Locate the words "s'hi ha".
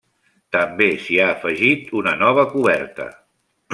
1.03-1.27